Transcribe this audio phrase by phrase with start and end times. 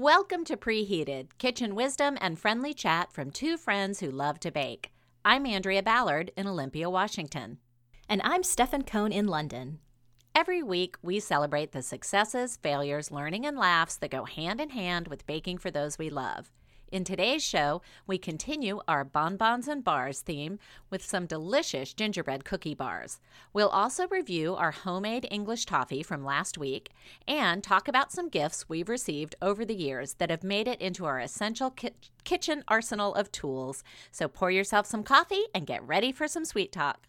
[0.00, 4.92] Welcome to Preheated, kitchen wisdom and friendly chat from two friends who love to bake.
[5.24, 7.58] I'm Andrea Ballard in Olympia, Washington.
[8.08, 9.80] And I'm Stefan Cohn in London.
[10.36, 15.08] Every week, we celebrate the successes, failures, learning, and laughs that go hand in hand
[15.08, 16.52] with baking for those we love.
[16.90, 22.74] In today's show, we continue our bonbons and bars theme with some delicious gingerbread cookie
[22.74, 23.20] bars.
[23.52, 26.88] We'll also review our homemade English toffee from last week
[27.26, 31.04] and talk about some gifts we've received over the years that have made it into
[31.04, 31.90] our essential ki-
[32.24, 33.84] kitchen arsenal of tools.
[34.10, 37.06] So pour yourself some coffee and get ready for some sweet talk.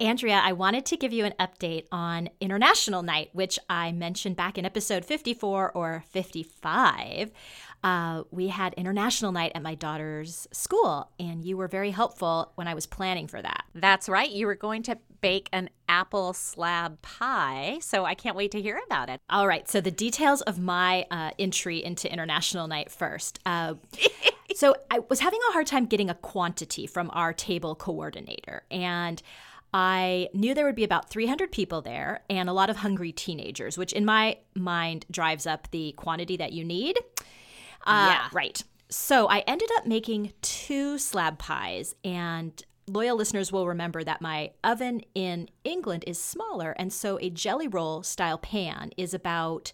[0.00, 4.56] Andrea, I wanted to give you an update on International Night, which I mentioned back
[4.56, 7.32] in episode 54 or 55.
[7.82, 12.68] Uh, we had International Night at my daughter's school, and you were very helpful when
[12.68, 13.64] I was planning for that.
[13.74, 14.30] That's right.
[14.30, 18.80] You were going to bake an apple slab pie, so I can't wait to hear
[18.86, 19.20] about it.
[19.30, 19.68] All right.
[19.68, 23.38] So, the details of my uh, entry into International Night first.
[23.46, 23.74] Uh,
[24.54, 29.22] so, I was having a hard time getting a quantity from our table coordinator, and
[29.72, 33.76] I knew there would be about 300 people there and a lot of hungry teenagers,
[33.76, 36.98] which in my mind drives up the quantity that you need.
[37.86, 38.28] Uh, yeah.
[38.32, 38.62] Right.
[38.88, 44.52] So I ended up making two slab pies, and loyal listeners will remember that my
[44.64, 46.72] oven in England is smaller.
[46.78, 49.72] And so a jelly roll style pan is about,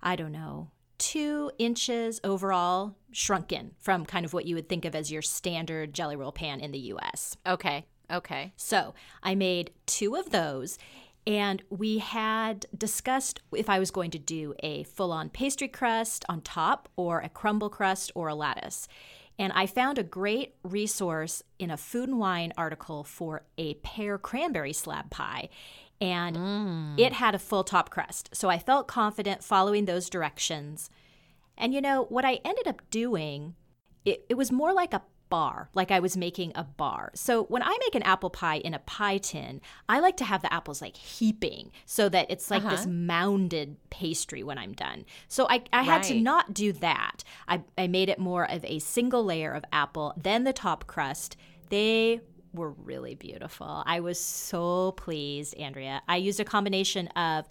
[0.00, 4.94] I don't know, two inches overall shrunken from kind of what you would think of
[4.94, 7.36] as your standard jelly roll pan in the US.
[7.44, 7.86] Okay.
[8.12, 8.52] Okay.
[8.56, 10.78] So I made two of those.
[11.24, 16.24] And we had discussed if I was going to do a full on pastry crust
[16.28, 18.88] on top, or a crumble crust, or a lattice.
[19.38, 24.18] And I found a great resource in a food and wine article for a pear
[24.18, 25.48] cranberry slab pie.
[26.00, 26.98] And Mm.
[26.98, 28.30] it had a full top crust.
[28.32, 30.90] So I felt confident following those directions.
[31.56, 33.54] And you know, what I ended up doing,
[34.04, 35.02] it, it was more like a
[35.36, 37.10] bar, like I was making a bar.
[37.14, 40.42] So when I make an apple pie in a pie tin, I like to have
[40.42, 42.90] the apples like heaping so that it's like this Uh-huh.
[43.14, 45.04] mounded pastry when I'm done.
[45.28, 47.24] So I, I had to not do that.
[47.48, 51.36] I, I made it more of a single layer of apple, then the top crust.
[51.70, 52.20] They
[52.52, 53.82] were really beautiful.
[53.86, 56.02] I was so pleased, Andrea.
[56.06, 57.48] I used a combination of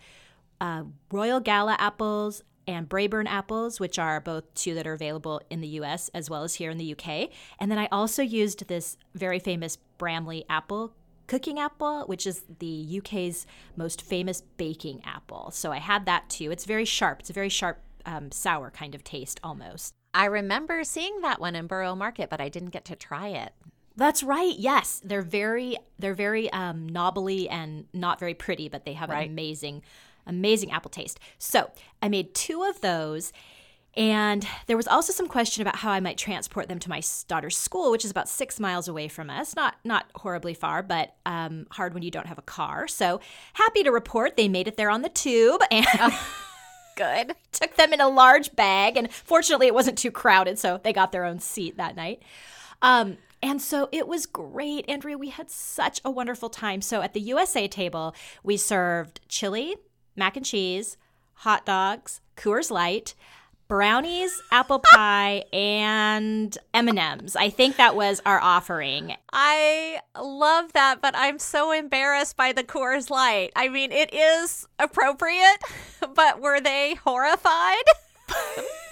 [0.60, 5.62] uh, Royal Gala apples and Braeburn apples, which are both two that are available in
[5.62, 7.30] the US as well as here in the UK.
[7.60, 10.94] And then I also used this very famous Bramley apple
[11.28, 13.46] cooking apple, which is the UK's
[13.78, 15.50] most famous baking apple.
[15.52, 16.52] So I had that too.
[16.52, 17.22] It's very sharp.
[17.22, 19.94] It's a very sharp, um, sour kind of taste almost.
[20.14, 23.54] I remember seeing that one in Borough Market, but I didn't get to try it.
[24.02, 24.56] That's right.
[24.58, 29.28] Yes, they're very they're very um, knobbly and not very pretty, but they have Right.
[29.28, 29.84] an amazing,
[30.26, 31.20] amazing apple taste.
[31.38, 31.70] So
[32.02, 33.32] I made two of those,
[33.96, 37.56] and there was also some question about how I might transport them to my daughter's
[37.56, 39.56] school, which is about six miles away from us.
[39.56, 42.88] Not not horribly far, but um, hard when you don't have a car.
[42.88, 43.22] So
[43.54, 45.86] happy to report they made it there on the tube and.
[46.98, 47.36] Good.
[47.52, 51.12] took them in a large bag, and fortunately, it wasn't too crowded, so they got
[51.12, 52.22] their own seat that night.
[52.82, 55.18] Um, and so it was great, Andrea.
[55.18, 56.82] We had such a wonderful time.
[56.82, 59.76] So at the USA table, we served chili,
[60.16, 60.98] mac and cheese,
[61.34, 63.16] hot dogs, Coors Light,
[63.68, 67.36] brownies, apple pie, and M and M's.
[67.36, 69.16] I think that was our offering.
[69.34, 73.52] I love that, but I'm so embarrassed by the Coors Light.
[73.56, 75.58] I mean, it is appropriate,
[76.16, 77.84] but were they horrified?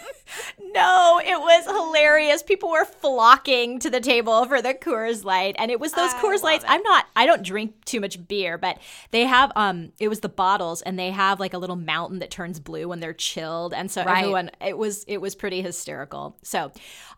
[0.72, 2.44] No, it was hilarious.
[2.44, 6.22] People were flocking to the table for the Coors Light, and it was those I
[6.22, 6.64] Coors Lights.
[6.64, 6.70] it.
[6.70, 7.06] I'm not.
[7.16, 8.80] I don't drink too much beer, but
[9.12, 9.52] they have.
[9.56, 12.88] Um, it was the bottles, and they have like a little mountain that turns blue
[12.88, 14.20] when they're chilled, and so Right.
[14.20, 14.52] everyone.
[14.62, 15.04] It was.
[15.08, 16.38] It was pretty hysterical.
[16.44, 16.72] So,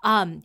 [0.04, 0.44] um,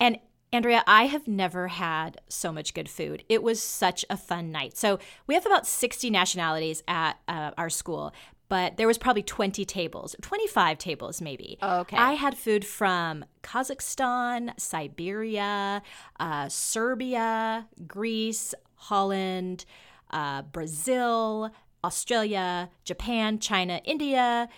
[0.00, 0.18] and
[0.52, 3.24] Andrea, I have never had so much good food.
[3.28, 4.76] It was such a fun night.
[4.76, 8.12] So we have about 60 nationalities at uh, our school,
[8.48, 11.58] but there was probably 20 tables, 25 tables maybe.
[11.62, 11.96] Okay.
[11.96, 15.82] I had food from Kazakhstan, Siberia,
[16.20, 19.64] uh, Serbia, Greece, Holland,
[20.10, 21.50] uh, Brazil,
[21.82, 24.48] Australia, Japan, China, India,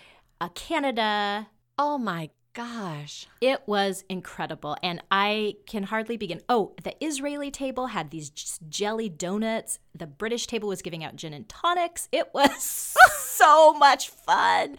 [0.41, 1.47] uh, Canada,
[1.81, 2.29] Oh my
[2.59, 3.25] gosh.
[3.39, 4.75] It was incredible.
[4.83, 6.41] And I can hardly begin.
[6.49, 9.79] Oh, the Israeli table had these jelly donuts.
[9.95, 12.09] The British table was giving out gin and tonics.
[12.11, 12.61] It was
[13.11, 14.77] so much fun.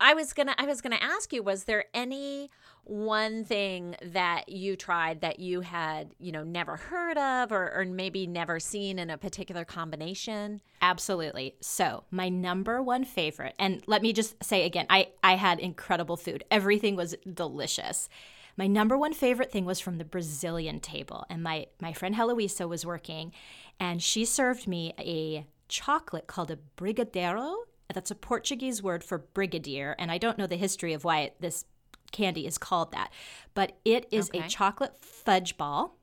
[0.00, 2.50] I was gonna I was gonna ask you, was there any
[2.84, 7.84] one thing that you tried that you had, you know, never heard of or, or
[7.84, 10.60] maybe never seen in a particular combination?
[10.82, 11.56] Absolutely.
[11.60, 16.16] So, my number one favorite, and let me just say again, I, I had incredible
[16.16, 16.44] food.
[16.50, 18.08] Everything was delicious.
[18.56, 21.26] My number one favorite thing was from the Brazilian table.
[21.28, 23.32] And my, my friend Heloisa was working,
[23.80, 27.56] and she served me a chocolate called a brigadeiro.
[27.92, 29.96] That's a Portuguese word for brigadier.
[29.98, 31.64] And I don't know the history of why this
[32.12, 33.10] candy is called that.
[33.54, 34.40] But it is okay.
[34.40, 35.96] a chocolate fudge ball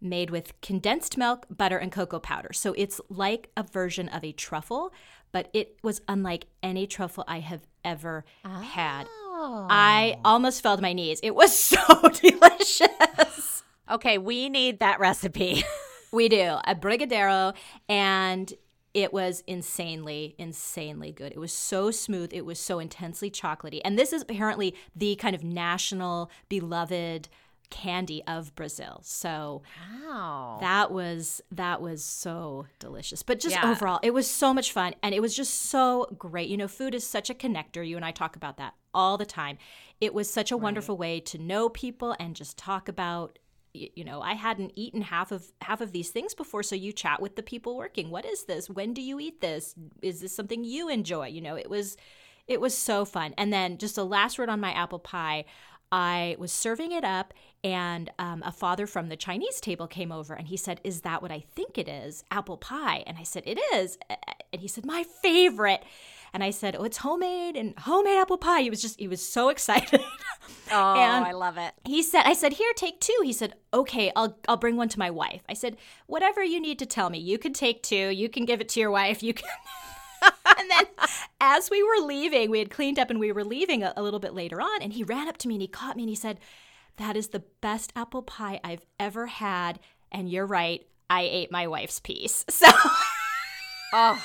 [0.00, 2.52] made with condensed milk, butter, and cocoa powder.
[2.52, 4.92] So it's like a version of a truffle,
[5.32, 8.60] but it was unlike any truffle I have ever oh.
[8.60, 9.06] had.
[9.38, 10.32] I ah.
[10.32, 11.20] almost fell to my knees.
[11.22, 11.78] It was so
[12.12, 13.62] delicious.
[13.90, 15.64] Okay, we need that recipe.
[16.12, 16.56] we do.
[16.64, 17.54] A brigadeiro
[17.88, 18.52] and
[18.96, 21.30] it was insanely, insanely good.
[21.30, 22.32] It was so smooth.
[22.32, 23.82] It was so intensely chocolatey.
[23.84, 27.28] And this is apparently the kind of national beloved
[27.68, 29.00] candy of Brazil.
[29.02, 29.60] So
[30.06, 30.56] wow.
[30.62, 33.22] that was that was so delicious.
[33.22, 33.70] But just yeah.
[33.70, 36.48] overall, it was so much fun and it was just so great.
[36.48, 37.86] You know, food is such a connector.
[37.86, 39.58] You and I talk about that all the time.
[40.00, 40.62] It was such a right.
[40.62, 43.38] wonderful way to know people and just talk about
[43.94, 47.20] you know i hadn't eaten half of half of these things before so you chat
[47.20, 48.10] with the people working.
[48.10, 48.68] What is this?
[48.68, 49.74] When do you eat this?
[50.02, 51.28] Is this something you enjoy?
[51.28, 51.96] You know it was
[52.46, 53.34] it was so fun.
[53.36, 55.44] And then just a last word on my apple pie
[55.92, 57.32] i was serving it up
[57.62, 61.22] and um, a father from the chinese table came over and he said is that
[61.22, 62.24] what i think it is?
[62.30, 63.04] Apple pie?
[63.06, 63.96] And i said it is.
[64.52, 65.84] And he said my favorite
[66.36, 69.26] and I said, "Oh, it's homemade and homemade apple pie." He was just he was
[69.26, 70.02] so excited.
[70.70, 71.72] oh, and I love it.
[71.86, 73.18] He said, "I said here, take two.
[73.24, 76.78] He said, "Okay, I'll I'll bring one to my wife." I said, "Whatever you need
[76.80, 77.18] to tell me.
[77.18, 78.10] You can take two.
[78.10, 79.22] You can give it to your wife.
[79.22, 79.48] You can."
[80.58, 80.84] and then
[81.40, 84.20] as we were leaving, we had cleaned up and we were leaving a, a little
[84.20, 86.14] bit later on, and he ran up to me and he caught me and he
[86.14, 86.38] said,
[86.98, 89.80] "That is the best apple pie I've ever had."
[90.12, 90.86] And you're right.
[91.08, 92.44] I ate my wife's piece.
[92.50, 92.66] So.
[93.94, 94.22] oh.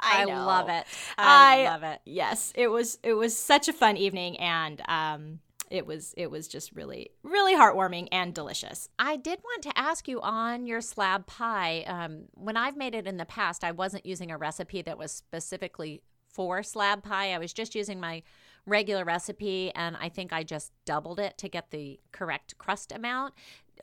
[0.00, 0.84] I, I love it.
[1.18, 2.00] I, I, love it.
[2.04, 6.48] Yes, it was it was such a fun evening and um it was it was
[6.48, 8.88] just really really heartwarming and delicious.
[8.98, 11.84] I did want to ask you on your slab pie.
[11.86, 15.12] Um, when I've made it in the past, I wasn't using a recipe that was
[15.12, 16.02] specifically
[16.32, 17.32] for slab pie.
[17.32, 18.22] I was just using my
[18.66, 23.34] regular recipe, and I think I just doubled it to get the correct crust amount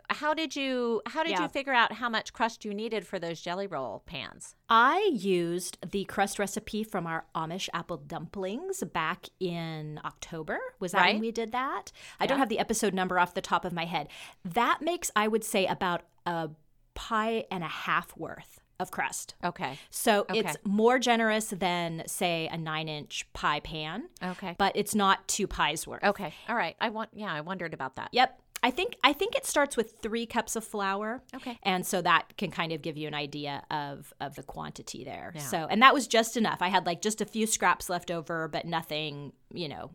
[0.09, 1.43] how did you how did yeah.
[1.43, 4.55] you figure out how much crust you needed for those jelly roll pans?
[4.69, 10.59] I used the crust recipe from our Amish apple dumplings back in October.
[10.79, 11.15] Was that right.
[11.15, 11.91] when we did that?
[12.19, 14.07] I don't have the episode number off the top of my head.
[14.43, 16.49] That makes I would say about a
[16.95, 19.35] pie and a half worth of crust.
[19.43, 19.77] Okay.
[19.89, 20.39] So okay.
[20.39, 24.05] it's more generous than, say, a nine inch pie pan.
[24.21, 24.55] Okay.
[24.57, 26.03] But it's not two pies worth.
[26.03, 26.33] Okay.
[26.47, 26.75] All right.
[26.79, 28.09] I want, yeah, I wondered about that.
[28.11, 28.39] Yep.
[28.67, 31.23] I think I think it starts with three cups of flour.
[31.33, 31.57] Okay.
[31.63, 35.31] And so that can kind of give you an idea of of the quantity there.
[35.33, 35.41] Yeah.
[35.41, 36.57] So and that was just enough.
[36.61, 39.91] I had like just a few scraps left over, but nothing, you know,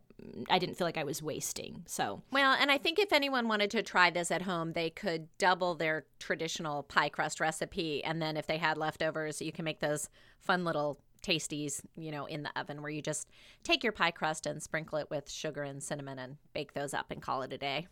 [0.49, 1.83] I didn't feel like I was wasting.
[1.87, 5.29] So well, and I think if anyone wanted to try this at home, they could
[5.37, 9.81] double their traditional pie crust recipe, and then if they had leftovers, you can make
[9.81, 10.09] those
[10.41, 13.29] fun little tasties, you know, in the oven where you just
[13.65, 17.11] take your pie crust and sprinkle it with sugar and cinnamon and bake those up
[17.11, 17.87] and call it a day.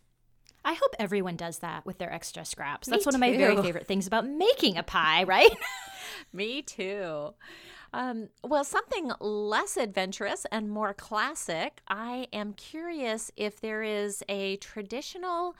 [0.65, 2.89] I hope everyone does that with their extra scraps.
[2.89, 5.51] Me That's one of my very favorite things about making a pie, right?
[6.33, 7.35] Me too.
[7.93, 11.81] Um, well, something less adventurous and more classic.
[11.89, 15.57] I am curious if there is a traditional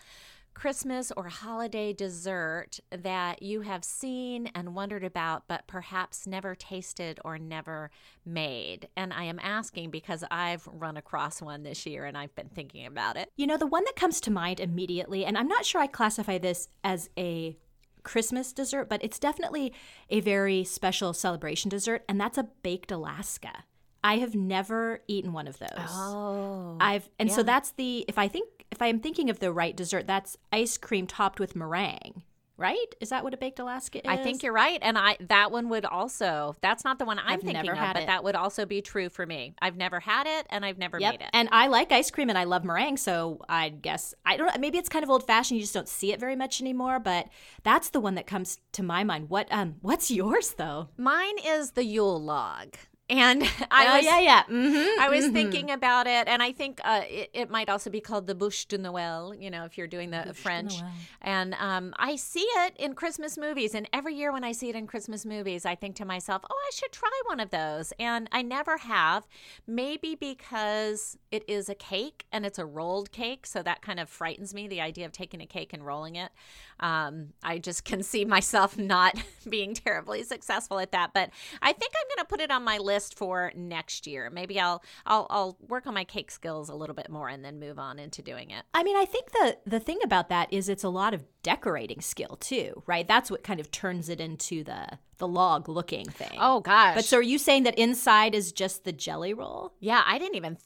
[0.61, 7.19] Christmas or holiday dessert that you have seen and wondered about, but perhaps never tasted
[7.25, 7.91] or never
[8.27, 8.87] made?
[8.95, 12.85] And I am asking because I've run across one this year and I've been thinking
[12.85, 13.31] about it.
[13.39, 16.37] You know, the one that comes to mind immediately, and I'm not sure I classify
[16.37, 17.57] this as a
[18.03, 19.73] Christmas dessert, but it's definitely
[20.11, 23.65] a very special celebration dessert, and that's a baked Alaska.
[24.05, 25.71] I have never eaten one of those.
[25.89, 26.77] Oh.
[26.81, 27.35] I've and yeah.
[27.35, 30.77] so that's the if I think if I'm thinking of the right dessert, that's ice
[30.79, 32.23] cream topped with meringue.
[32.57, 32.95] Right?
[33.01, 34.05] Is that what a baked Alaska is?
[34.07, 36.57] I think you're right, and I that one would also.
[36.61, 38.07] That's not the one I'm I've thinking of, but it.
[38.07, 39.55] that would also be true for me.
[39.63, 41.13] I've never had it, and I've never yep.
[41.15, 41.31] made it.
[41.33, 44.49] And I like ice cream, and I love meringue, so I guess I don't.
[44.49, 44.61] know.
[44.61, 45.57] Maybe it's kind of old fashioned.
[45.57, 47.01] You just don't see it very much anymore.
[47.01, 47.29] But
[47.63, 49.31] that's the one that comes to my mind.
[49.31, 50.91] What um, what's yours though?
[50.99, 52.77] Mine is the Yule log
[53.11, 54.43] And I oh, was, yeah, yeah.
[54.45, 55.35] Mm-hmm, I was mm-hmm.
[55.35, 58.69] thinking about it, and I think uh, it, it might also be called the Bûche
[58.69, 60.75] de Noël, you know, if you're doing the de French.
[61.21, 64.77] And um, I see it in Christmas movies, and every year when I see it
[64.77, 67.93] in Christmas movies, I think to myself, oh, I should try one of those.
[67.99, 69.27] And I never have,
[69.67, 74.09] maybe because it is a cake and it's a rolled cake, so that kind of
[74.09, 76.31] frightens me, the idea of taking a cake and rolling it.
[76.79, 81.93] Um, I just can see myself not being terribly successful at that, but I think
[81.97, 84.31] I'm going to put it on my list for next year.
[84.31, 87.59] Maybe I'll I'll I'll work on my cake skills a little bit more and then
[87.59, 88.65] move on into doing it.
[88.75, 92.01] I mean, I think the the thing about that is it's a lot of decorating
[92.01, 93.07] skill too, right?
[93.07, 96.39] That's what kind of turns it into the the log looking thing.
[96.41, 96.95] Oh gosh.
[96.95, 99.75] But so are you saying that inside is just the jelly roll?
[99.81, 100.59] Yeah, I didn't even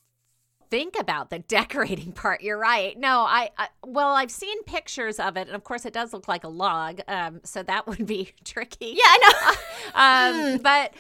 [0.70, 2.42] think about the decorating part.
[2.42, 2.98] You're right.
[2.98, 6.28] No, I, I well, I've seen pictures of it, and of course, it does look
[6.28, 7.00] like a log.
[7.06, 8.96] Um, so that would be tricky.
[8.96, 9.56] Yeah, I
[9.94, 10.52] know.
[10.54, 10.94] um, but.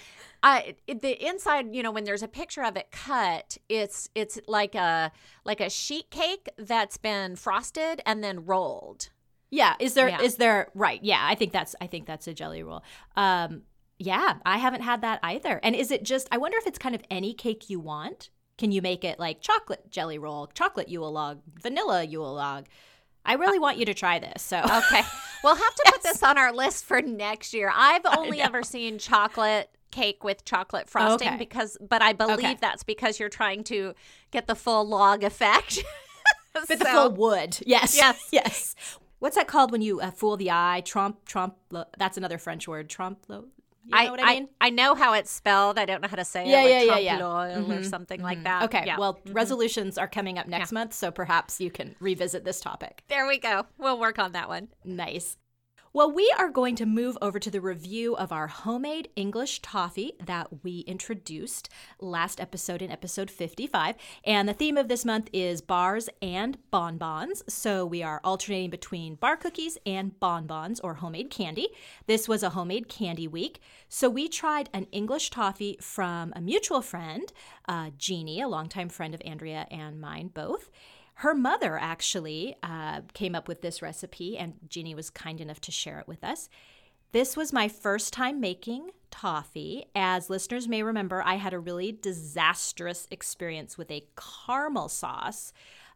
[0.44, 4.74] Uh, the inside, you know, when there's a picture of it cut, it's it's like
[4.74, 5.10] a
[5.44, 9.08] like a sheet cake that's been frosted and then rolled.
[9.50, 10.38] Yeah, is there is Yeah.
[10.38, 11.00] there right?
[11.02, 12.82] Yeah, I think that's I think that's a jelly roll.
[13.16, 13.62] Um
[13.98, 15.60] yeah, I haven't had that either.
[15.62, 18.28] And is it just I wonder if it's kind of any cake you want?
[18.58, 22.66] Can you make it like chocolate jelly roll, chocolate Yule log, vanilla Yule log?
[23.24, 24.42] I really want you to try this.
[24.42, 25.02] So Okay,
[25.42, 27.72] we'll have to put this on our list for next year.
[27.74, 31.36] I've only ever seen chocolate cake with chocolate frosting Okay.
[31.38, 32.56] because, but I believe Okay.
[32.60, 33.94] that's because you're trying to
[34.30, 35.82] get the full log effect.
[36.68, 37.58] With the full wood.
[37.66, 37.96] Yes.
[37.96, 38.18] Yes.
[38.32, 38.74] Yes.
[39.18, 40.82] What's that called when you uh, fool the eye?
[40.84, 41.54] Trompe, trompe.
[41.70, 42.88] lo- That's another French word.
[42.88, 43.18] Trompe.
[43.28, 43.46] lo-
[43.86, 44.48] You know what I mean?
[44.60, 45.78] I, know how it's spelled.
[45.78, 46.86] I don't know how to say Yeah, it.
[46.86, 47.18] yeah, like yeah, yeah.
[47.18, 48.24] trompe-l'oeil or Mhm, something mhm.
[48.30, 48.62] like that.
[48.64, 48.84] Okay.
[48.86, 48.98] Yeah.
[48.98, 53.02] Well, resolutions are coming up next month, so perhaps you can revisit this topic.
[53.08, 53.66] there we go.
[53.78, 54.68] We'll work on that one.
[54.84, 55.36] Nice.
[55.96, 60.14] Well, we are going to move over to the review of our homemade English toffee
[60.26, 61.68] that we introduced
[62.00, 63.94] last episode in episode 55.
[64.24, 67.44] And the theme of this month is bars and bonbons.
[67.46, 71.68] So we are alternating between bar cookies and bonbons or homemade candy.
[72.08, 73.60] This was a homemade candy week.
[73.88, 77.32] So we tried an English toffee from a mutual friend,
[77.68, 80.70] uh, Jeannie, a longtime friend of Andrea and mine both.
[81.18, 85.72] Her mother actually uh, came up with this recipe, and Jeannie was kind enough to
[85.72, 86.48] share it with us.
[87.12, 89.86] This was my first time making toffee.
[89.94, 94.06] As listeners may remember, I had a really disastrous experience with a
[94.46, 95.52] caramel sauce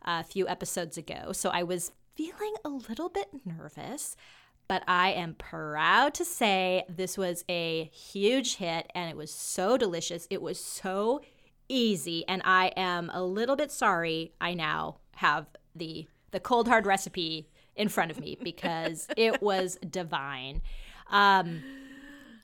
[0.06, 1.32] uh, a few episodes ago.
[1.32, 4.16] So I was feeling a little bit nervous,
[4.68, 9.76] but I am proud to say this was a huge hit and it was so
[9.76, 10.28] delicious.
[10.30, 11.20] It was so
[11.68, 16.86] easy, and I am a little bit sorry I now have the the cold hard
[16.86, 20.60] recipe in front of me because it was divine.
[21.10, 21.62] Um,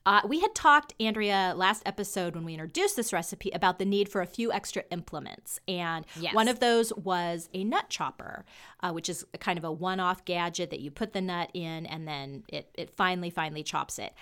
[0.06, 4.08] uh, we had talked, Andrea, last episode when we introduced this recipe about the need
[4.08, 5.60] for a few extra implements.
[5.66, 6.34] And Yes.
[6.34, 8.44] one of those was a nut chopper,
[8.80, 11.50] uh, which is a kind of a one off gadget that you put the nut
[11.54, 14.12] in and then it, it finally, finally chops it.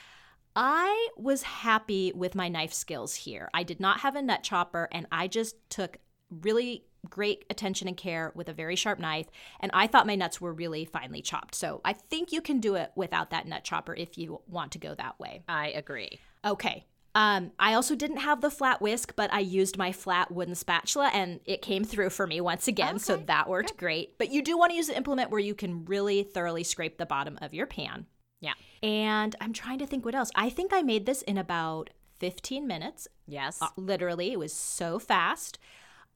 [0.54, 3.48] I was happy with my knife skills here.
[3.54, 5.96] I did not have a nut chopper and I just took
[6.30, 9.26] really great attention and care with a very sharp knife
[9.60, 11.54] and I thought my nuts were really finely chopped.
[11.54, 14.78] So I think you can do it without that nut chopper if you want to
[14.78, 15.42] go that way.
[15.48, 16.20] I agree.
[16.44, 16.86] Okay.
[17.14, 21.10] Um, I also didn't have the flat whisk, but I used my flat wooden spatula
[21.12, 22.98] and it came through for me once again.
[22.98, 24.16] So that worked great.
[24.16, 27.06] But you do want to use an implement where you can really thoroughly scrape the
[27.06, 28.06] bottom of your pan.
[28.40, 28.54] Yeah.
[28.82, 30.30] And I'm trying to think what else.
[30.34, 33.08] I think I made this in about 15 minutes.
[33.26, 33.60] Yes.
[33.60, 35.58] Uh, literally, it was so fast.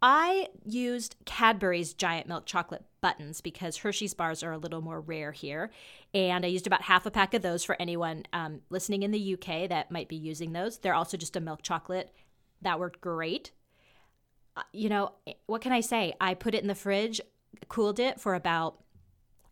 [0.02, 5.32] I used Cadbury's giant milk chocolate buttons because Hershey's bars are a little more rare
[5.32, 5.70] here.
[6.12, 9.34] And I used about half a pack of those for anyone um, listening in the
[9.34, 10.78] UK that might be using those.
[10.78, 12.12] They're also just a milk chocolate.
[12.62, 13.52] That worked great.
[14.56, 15.12] Uh, you know,
[15.46, 16.14] what can I say?
[16.20, 17.20] I put it in the fridge,
[17.68, 18.82] cooled it for about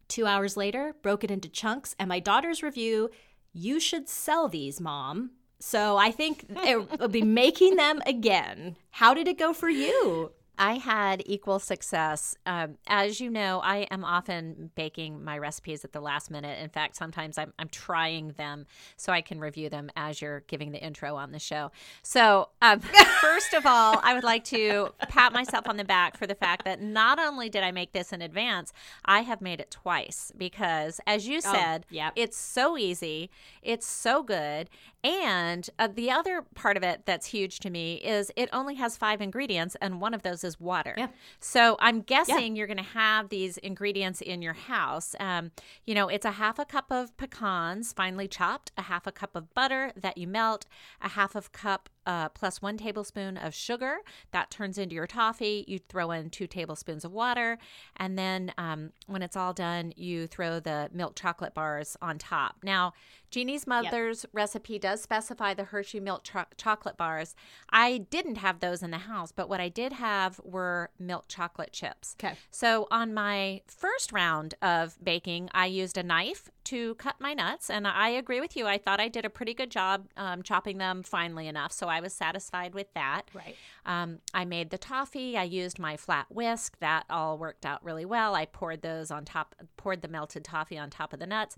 [0.09, 3.11] two hours later, broke it into chunks, and my daughter's review
[3.53, 5.31] you should sell these, mom.
[5.67, 8.77] So I think it will be making them again.
[8.91, 10.31] How did it go for you?
[10.59, 12.37] I had equal success.
[12.47, 16.61] Um, as you know, I am often baking my recipes at the last minute.
[16.63, 20.73] In fact, sometimes I'm, I'm trying them so I can review them as you're giving
[20.73, 21.73] the intro on the show.
[22.03, 22.81] So, um,
[23.21, 26.65] first of all, I would like to pat myself on the back for the fact
[26.65, 28.73] that not only did I make this in advance,
[29.05, 32.13] I have made it twice because, as you said, yep.
[32.15, 33.31] it's so easy,
[33.63, 34.71] it's so good.
[35.03, 38.97] And uh, the other part of it that's huge to me is it only has
[38.97, 40.95] five ingredients, and one of those is water.
[40.97, 41.09] Yeah.
[41.41, 45.15] So I'm guessing you're going to have these ingredients in your house.
[45.19, 45.51] Um,
[45.87, 49.35] you know, it's a half a cup of pecans, finely chopped, a half a cup
[49.35, 50.67] of butter that you melt,
[51.01, 53.99] a half of cup uh, plus one tablespoon of sugar.
[54.33, 55.65] That turns into your toffee.
[55.67, 57.59] You throw in two tablespoons of water.
[57.97, 62.57] And then um, when it's all done, you throw the milk chocolate bars on top.
[62.63, 62.93] Now,
[63.31, 64.31] Jeannie's mother's yep.
[64.33, 67.35] recipe does specify the Hershey milk cho- chocolate bars.
[67.69, 71.73] I didn't have those in the house, but what I did have were milk chocolate
[71.73, 72.15] chips.
[72.23, 72.35] Okay.
[72.53, 77.71] So on my first round of baking, I used a knife to cut my nuts,
[77.71, 78.67] and I agree with you.
[78.67, 81.94] I thought I did a pretty good job um, chopping them finely enough, so I
[82.01, 83.31] was satisfied with that.
[83.35, 83.57] Right.
[83.87, 85.37] Um, I made the toffee.
[85.37, 86.79] I used my flat whisk.
[86.81, 88.35] That all worked out really well.
[88.35, 91.57] I poured those on top, poured the melted toffee on top of the nuts,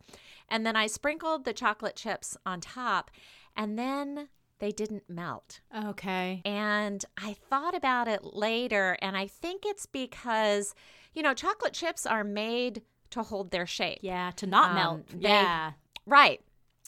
[0.49, 3.11] and then I sprinkled the chocolate chips on top,
[3.57, 4.29] and then
[4.59, 5.61] they didn't melt.
[5.77, 6.41] Okay.
[6.45, 10.75] And I thought about it later, and I think it's because,
[11.15, 13.99] you know, chocolate chips are made to hold their shape.
[14.03, 15.09] Yeah, to not um, melt.
[15.09, 15.73] They, yeah.
[16.07, 16.41] Right.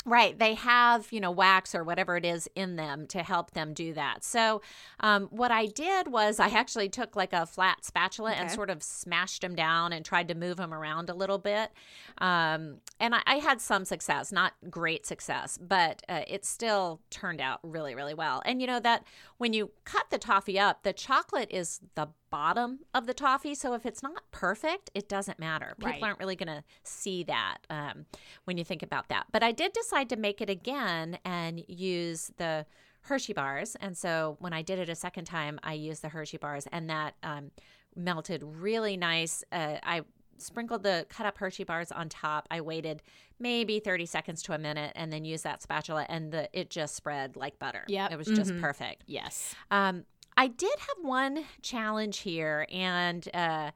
[0.06, 0.38] Right.
[0.38, 3.92] They have, you know, wax or whatever it is in them to help them do
[3.94, 4.24] that.
[4.24, 4.62] So,
[5.00, 8.40] um, what I did was I actually took like a flat spatula okay.
[8.40, 11.72] and sort of smashed them down and tried to move them around a little bit.
[12.18, 17.40] Um, and I, I, had some success, not great success, but uh, it still turned
[17.40, 18.42] out really, really well.
[18.44, 19.04] And, you know, that
[19.36, 23.54] when you cut the toffee up, the chocolate is the bottom of the toffee.
[23.54, 25.74] So if it's not perfect, it doesn't matter.
[25.78, 26.02] People right.
[26.02, 28.06] aren't really going to see that um,
[28.44, 29.26] when you think about that.
[29.32, 32.66] But I did decide to make it again and use the
[33.02, 33.76] Hershey bars.
[33.80, 36.90] And so when I did it a second time, I used the Hershey bars, and
[36.90, 37.50] that um,
[37.96, 39.44] melted really nice.
[39.50, 40.02] Uh, I
[40.38, 42.46] sprinkled the cut up Hershey bars on top.
[42.50, 43.02] I waited
[43.38, 46.94] maybe 30 seconds to a minute and then used that spatula and the it just
[46.94, 47.84] spread like butter.
[47.88, 48.08] Yeah.
[48.10, 48.60] It was just mm-hmm.
[48.60, 49.04] perfect.
[49.06, 49.54] Yes.
[49.70, 50.04] Um,
[50.38, 53.72] I did have one challenge here, and uh,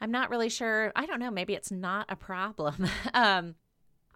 [0.00, 0.92] I'm not really sure.
[0.94, 1.32] I don't know.
[1.32, 2.86] Maybe it's not a problem.
[3.14, 3.56] um,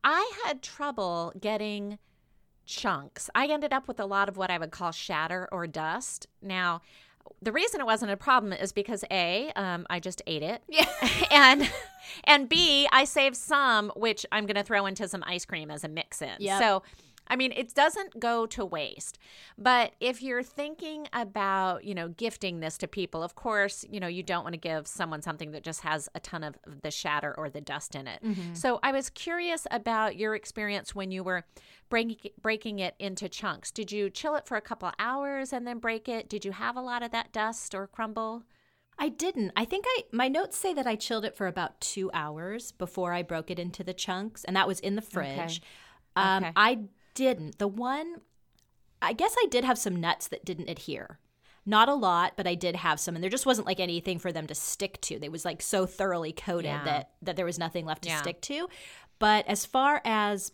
[0.04, 1.98] I had trouble getting
[2.66, 3.28] chunks.
[3.34, 6.28] I ended up with a lot of what I would call shatter or dust.
[6.40, 6.82] Now,
[7.42, 10.86] the reason it wasn't a problem is because a um, I just ate it, yeah,
[11.32, 11.68] and
[12.24, 15.82] and b I saved some, which I'm going to throw into some ice cream as
[15.82, 16.36] a mix in.
[16.38, 16.62] Yep.
[16.62, 16.82] So
[17.28, 19.18] I mean, it doesn't go to waste.
[19.56, 24.06] But if you're thinking about, you know, gifting this to people, of course, you know,
[24.06, 27.34] you don't want to give someone something that just has a ton of the shatter
[27.36, 28.22] or the dust in it.
[28.22, 28.54] Mm-hmm.
[28.54, 31.44] So I was curious about your experience when you were
[31.88, 33.70] break, breaking it into chunks.
[33.70, 36.28] Did you chill it for a couple hours and then break it?
[36.28, 38.44] Did you have a lot of that dust or crumble?
[38.98, 39.52] I didn't.
[39.54, 43.12] I think I my notes say that I chilled it for about two hours before
[43.12, 45.60] I broke it into the chunks, and that was in the fridge.
[45.60, 45.62] Okay.
[46.16, 46.52] Um, okay.
[46.56, 46.78] I
[47.18, 47.58] didn't.
[47.58, 48.20] The one,
[49.02, 51.18] I guess I did have some nuts that didn't adhere.
[51.66, 54.32] Not a lot, but I did have some, and there just wasn't like anything for
[54.32, 55.18] them to stick to.
[55.18, 56.84] They was like so thoroughly coated yeah.
[56.84, 58.22] that that there was nothing left to yeah.
[58.22, 58.68] stick to.
[59.18, 60.52] But as far as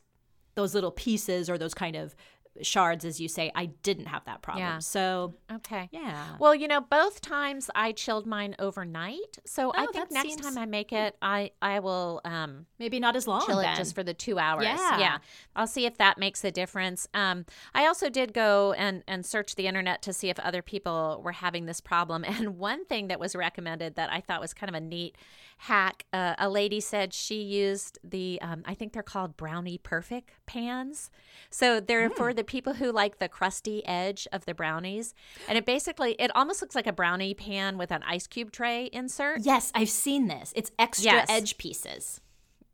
[0.55, 2.17] those little pieces or those kind of
[2.63, 4.65] shards, as you say, I didn't have that problem.
[4.65, 4.79] Yeah.
[4.79, 6.37] So okay, yeah.
[6.39, 9.39] Well, you know, both times I chilled mine overnight.
[9.45, 10.41] So oh, I think next seems...
[10.41, 13.75] time I make it, I I will um maybe not as long chill then.
[13.75, 14.65] it just for the two hours.
[14.65, 15.19] Yeah, yeah.
[15.57, 17.09] I'll see if that makes a difference.
[17.15, 21.21] Um, I also did go and and search the internet to see if other people
[21.25, 24.69] were having this problem, and one thing that was recommended that I thought was kind
[24.69, 25.17] of a neat
[25.59, 26.05] hack.
[26.13, 31.11] Uh, a lady said she used the, um, I think they're called Brownie Perfect pans.
[31.51, 32.17] So they're mm.
[32.17, 35.15] for the people who like the crusty edge of the brownies.
[35.49, 38.91] And it basically, it almost looks like a brownie pan with an ice cube tray
[38.93, 39.41] insert.
[39.41, 40.53] Yes, I've seen this.
[40.55, 41.27] It's extra yes.
[41.31, 42.21] edge pieces.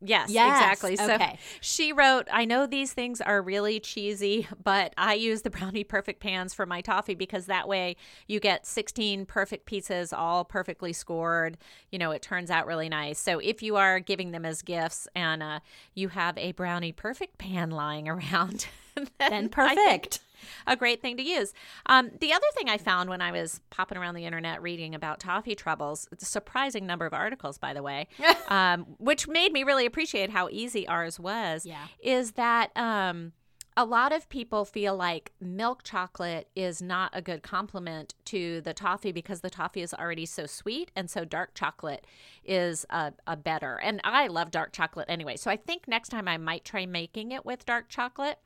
[0.03, 0.95] Yes, yes, exactly.
[0.95, 1.37] So okay.
[1.61, 6.19] she wrote, I know these things are really cheesy, but I use the Brownie Perfect
[6.19, 7.95] pans for my toffee because that way
[8.27, 11.57] you get 16 perfect pieces, all perfectly scored.
[11.91, 13.19] You know, it turns out really nice.
[13.19, 15.59] So if you are giving them as gifts and uh,
[15.93, 20.19] you have a Brownie Perfect pan lying around, then, then perfect
[20.67, 21.53] a great thing to use.
[21.85, 25.19] Um, the other thing I found when I was popping around the internet reading about
[25.19, 28.07] toffee troubles, a surprising number of articles, by the way,
[28.47, 31.87] um, which made me really appreciate how easy ours was, yeah.
[32.01, 32.75] is that.
[32.77, 33.33] Um,
[33.77, 38.73] a lot of people feel like milk chocolate is not a good complement to the
[38.73, 42.05] toffee because the toffee is already so sweet and so dark chocolate
[42.43, 46.27] is a, a, better and i love dark chocolate anyway so i think next time
[46.27, 48.39] i might try making it with dark chocolate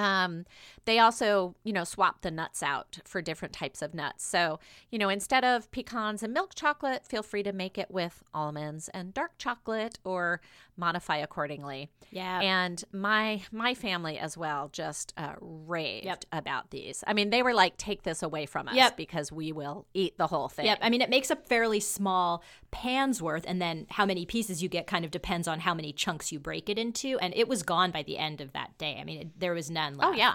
[0.00, 0.46] um,
[0.86, 4.24] they also, you know, swap the nuts out for different types of nuts.
[4.24, 4.58] So,
[4.90, 8.88] you know, instead of pecans and milk chocolate, feel free to make it with almonds
[8.88, 10.40] and dark chocolate or
[10.80, 11.90] modify accordingly.
[12.10, 12.40] Yeah.
[12.40, 16.24] And my my family as well just uh, raved yep.
[16.32, 17.04] about these.
[17.06, 18.96] I mean, they were like, "Take this away from us yep.
[18.96, 20.78] because we will eat the whole thing." Yep.
[20.82, 24.68] I mean, it makes a fairly small pan's worth, and then how many pieces you
[24.68, 27.18] get kind of depends on how many chunks you break it into.
[27.20, 28.98] And it was gone by the end of that day.
[29.00, 30.12] I mean, it, there was none left.
[30.12, 30.32] Oh yeah.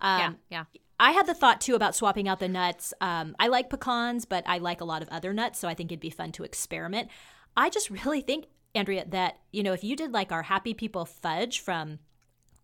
[0.00, 0.64] Um, yeah, yeah.
[0.98, 2.94] I had the thought too about swapping out the nuts.
[3.00, 5.90] Um, I like pecans, but I like a lot of other nuts, so I think
[5.90, 7.08] it'd be fun to experiment.
[7.56, 11.04] I just really think, Andrea, that you know, if you did like our Happy People
[11.04, 11.98] fudge from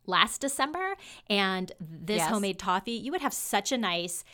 [0.07, 0.95] last December
[1.29, 2.29] and this Yes.
[2.31, 4.25] homemade toffee, you would have such a nice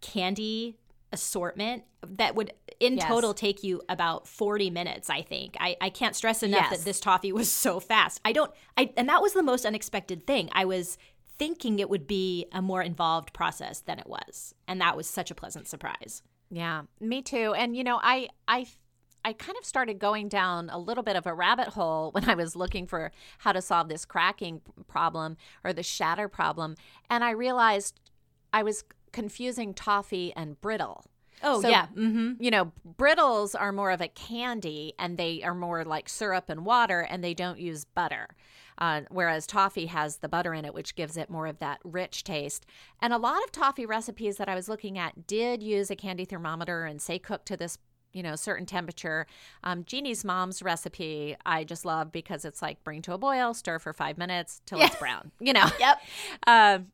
[0.00, 0.76] candy
[1.12, 3.06] assortment that would in Yes.
[3.06, 6.78] total take you about 40 minutes i think i, I can't stress enough Yes.
[6.78, 10.26] that this toffee was so fast i don't i and that was the most unexpected
[10.26, 10.96] thing i was
[11.38, 15.30] thinking it would be a more involved process than it was and that was such
[15.30, 17.52] a pleasant surprise Yeah, me too.
[17.54, 18.66] And you know, I I
[19.24, 22.34] I kind of started going down a little bit of a rabbit hole when I
[22.34, 26.74] was looking for how to solve this cracking problem or the shatter problem,
[27.08, 28.00] and I realized
[28.52, 31.04] I was confusing toffee and brittle.
[31.42, 35.54] oh So- yeah mm-hmm You know, brittles are more of a candy and they are
[35.54, 38.28] more like syrup and water and they don't use butter.
[38.78, 42.24] Uh, whereas toffee has the butter in it, which gives it more of that rich
[42.24, 42.64] taste.
[43.00, 46.24] And a lot of toffee recipes that I was looking at did use a candy
[46.24, 47.76] thermometer and say cook to this,
[48.12, 49.26] you know, certain temperature.
[49.64, 53.78] Um, Jeannie's mom's recipe I just love because it's like bring to a boil, stir
[53.78, 55.30] for five minutes till it's brown.
[55.40, 55.68] You know.
[55.80, 56.00] yep
[56.46, 56.88] Um,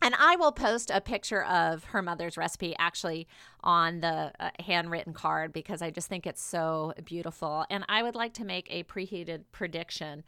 [0.00, 3.26] and I will post a picture of her mother's recipe actually
[3.62, 7.64] on the uh, handwritten card because I just think it's so beautiful.
[7.68, 10.22] And I would like to make a preheated prediction.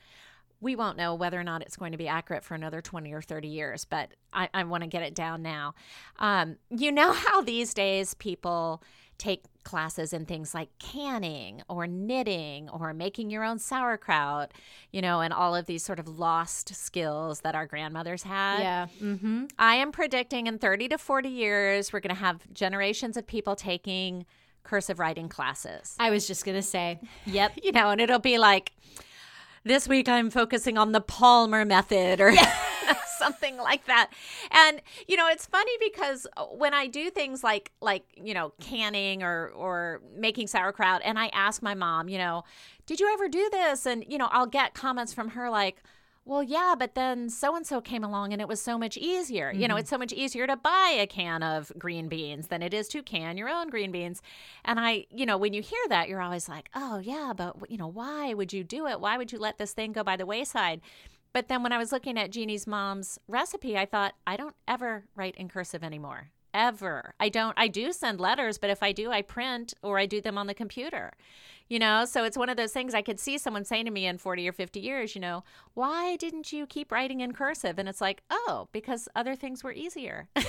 [0.61, 3.23] We won't know whether or not it's going to be accurate for another 20 or
[3.23, 5.75] 30 years, but I, I want to get it down now.
[6.19, 8.83] Um, you know how these days people
[9.21, 14.51] take classes in things like canning or knitting or making your own sauerkraut,
[14.91, 18.61] you know, and all of these sort of lost skills that our grandmothers had.
[18.61, 18.87] yeah.
[19.01, 19.45] Mm-hmm.
[19.59, 23.55] I am predicting in 30 to 40 years, we're going to have generations of people
[23.55, 24.25] taking
[24.63, 25.97] cursive writing classes.
[25.99, 27.01] i was just gonna say.
[27.27, 27.61] Yep.
[27.63, 28.73] You know, and it'll be like,
[29.65, 32.33] this week I'm focusing on the Palmer method or
[33.21, 34.11] something like that.
[34.51, 39.23] And you know, it's funny because when I do things like like, you know, canning
[39.23, 42.45] or or making sauerkraut and I ask my mom, you know,
[42.87, 43.87] did you ever do this?
[43.87, 45.83] And you know, I'll get comments from her like
[46.27, 49.51] well, yeah, but then so and so came along and it was so much easier.
[49.51, 49.81] You know, mm-hmm.
[49.81, 53.03] it's so much easier to buy a can of green beans than it is to
[53.03, 54.21] can your own green beans.
[54.65, 57.79] And I, you know, when you hear that, you're always like, oh, yeah, but, you
[57.79, 59.01] know, why would you do it?
[59.01, 60.83] Why would you let this thing go by the wayside?
[61.33, 65.05] But then when I was looking at Jeannie's mom's recipe, I thought, I don't ever
[65.15, 66.31] write in cursive anymore.
[66.53, 67.15] Ever.
[67.21, 70.21] I don't, I do send letters, but if I do, I print or I do
[70.21, 71.13] them on the computer.
[71.69, 74.05] You know, so it's one of those things I could see someone saying to me
[74.05, 77.79] in 40 or 50 years, you know, why didn't you keep writing in cursive?
[77.79, 80.29] And it's like, oh, because other things were easier.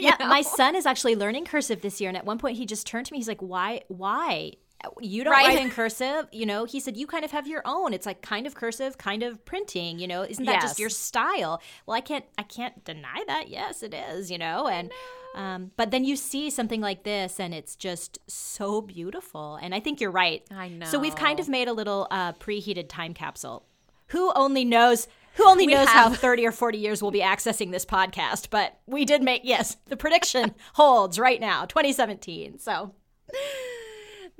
[0.00, 0.28] Yeah know?
[0.28, 3.06] my son is actually learning cursive this year and at one point he just turned
[3.06, 4.52] to me he's like why why
[5.00, 5.46] you don't Right.
[5.48, 6.64] write in cursive you know?
[6.64, 7.92] He said you kind of have your own.
[7.92, 10.22] It's like kind of cursive kind of printing you know?
[10.22, 10.62] Isn't that Yes.
[10.62, 11.60] just your style?
[11.86, 13.48] Well i can't i can't deny that.
[13.48, 14.68] Yes it is you know?
[14.68, 14.90] And
[15.34, 19.56] um, but then you see something like this and it's just so beautiful.
[19.62, 20.42] And i think you're right.
[20.50, 23.64] I know so we've kind of made a little uh, preheated time capsule.
[24.08, 27.70] Who only knows who only We knows how 30 or 40 years we'll be accessing
[27.70, 32.92] this podcast but we did make yes the prediction holds right now 2017 so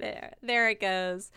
[0.00, 1.30] There, there it goes.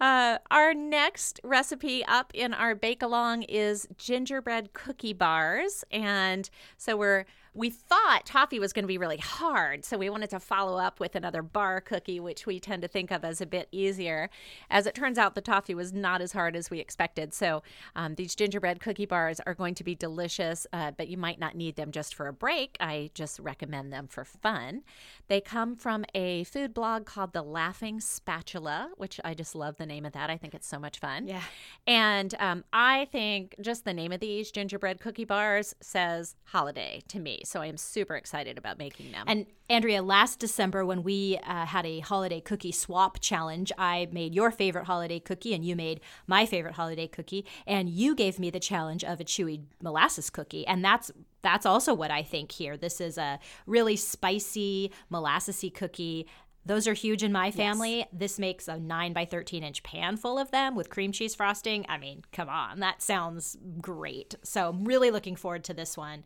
[0.00, 6.96] Uh, our next recipe up in our bake along is gingerbread cookie bars, and so
[6.96, 7.26] we're
[7.58, 11.00] we thought toffee was going to be really hard, so we wanted to follow up
[11.00, 14.30] with another bar cookie, which we tend to think of as a bit easier.
[14.70, 17.34] As it turns out, the toffee was not as hard as we expected.
[17.34, 17.64] So
[17.96, 21.56] um, these gingerbread cookie bars are going to be delicious, uh, but you might not
[21.56, 22.76] need them just for a break.
[22.78, 24.82] I just recommend them for fun.
[25.26, 29.86] They come from a food blog called The Laughing Spatula, which I just love the
[29.86, 30.30] name of that.
[30.30, 31.26] I think it's so much fun.
[31.26, 31.42] Yeah.
[31.86, 37.18] And um, I think just the name of these gingerbread cookie bars says holiday to
[37.18, 37.42] me.
[37.44, 39.24] So I am super excited about making them.
[39.26, 44.34] And Andrea, last December when we uh, had a holiday cookie swap challenge, I made
[44.34, 48.50] your favorite holiday cookie and you made my favorite holiday cookie, and you gave me
[48.50, 51.10] the challenge of a chewy molasses cookie, and that's
[51.42, 52.76] that's also what I think here.
[52.76, 56.26] This is a really spicy molassesy cookie.
[56.68, 58.04] Those are huge in my family.
[58.12, 61.86] This makes a 9 by 13 inch pan full of them with cream cheese frosting.
[61.88, 64.34] I mean, come on, that sounds great.
[64.42, 66.24] So, I'm really looking forward to this one.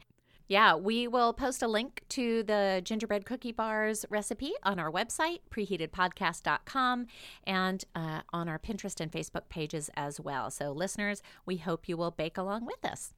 [0.49, 5.39] Yeah, we will post a link to the gingerbread cookie bars recipe on our website,
[5.49, 7.07] preheatedpodcast.com,
[7.45, 10.51] and uh, on our Pinterest and Facebook pages as well.
[10.51, 13.15] So, listeners, we hope you will bake along with us.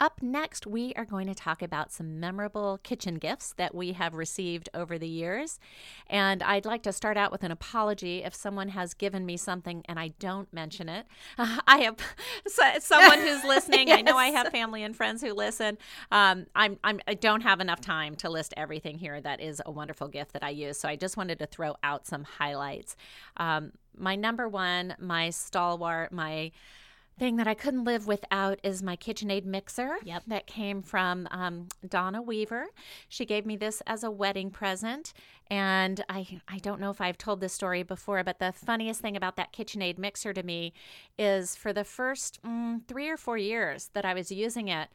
[0.00, 4.14] Up next, we are going to talk about some memorable kitchen gifts that we have
[4.14, 5.58] received over the years.
[6.06, 9.82] And I'd like to start out with an apology if someone has given me something
[9.88, 11.06] and I don't mention it.
[11.36, 11.96] Uh, I have
[12.80, 13.88] someone who's listening.
[13.88, 13.98] yes.
[13.98, 15.76] I know I have family and friends who listen.
[16.12, 19.72] Um, I'm, I'm, I don't have enough time to list everything here that is a
[19.72, 20.78] wonderful gift that I use.
[20.78, 22.94] So I just wanted to throw out some highlights.
[23.36, 26.52] Um, my number one, my stalwart, my
[27.18, 29.96] thing that I couldn't live without is my KitchenAid mixer.
[30.04, 30.24] Yep.
[30.26, 32.66] That came from um, Donna Weaver.
[33.08, 35.12] She gave me this as a wedding present.
[35.50, 39.16] And I, I don't know if I've told this story before, but the funniest thing
[39.16, 40.72] about that KitchenAid mixer to me
[41.18, 44.88] is for the first mm, three or four years that I was using it,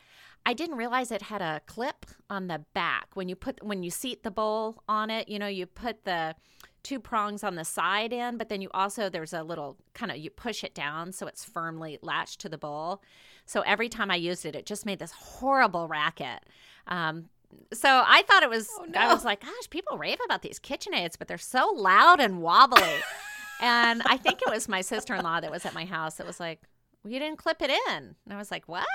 [0.45, 3.07] I didn't realize it had a clip on the back.
[3.13, 6.35] When you put when you seat the bowl on it, you know, you put the
[6.83, 10.17] two prongs on the side end, but then you also there's a little kind of
[10.17, 13.01] you push it down so it's firmly latched to the bowl.
[13.45, 16.43] So every time I used it, it just made this horrible racket.
[16.87, 17.29] Um,
[17.71, 18.69] so I thought it was.
[18.79, 18.99] Oh, no.
[18.99, 22.81] I was like, gosh, people rave about these KitchenAids, but they're so loud and wobbly.
[23.61, 26.27] and I think it was my sister in law that was at my house that
[26.27, 26.61] was like,
[27.03, 28.85] well, "You didn't clip it in," and I was like, "What?"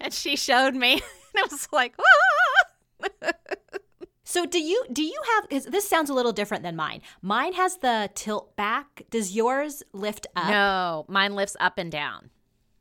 [0.00, 1.02] And she showed me, and
[1.36, 3.32] I was like, "Ah!"
[4.26, 7.00] So do you do you have cuz this sounds a little different than mine.
[7.22, 9.04] Mine has the tilt back.
[9.08, 10.48] Does yours lift up?
[10.48, 12.30] No, mine lifts up and down.